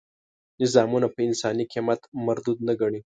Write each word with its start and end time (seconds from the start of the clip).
نظامونه 0.61 1.07
په 1.13 1.19
انساني 1.27 1.65
قیمت 1.73 2.01
مردود 2.25 2.57
نه 2.67 2.73
ګڼي. 2.79 2.99